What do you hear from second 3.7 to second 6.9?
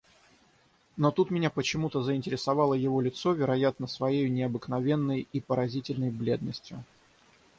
своею необыкновенной и поразительной бледностью.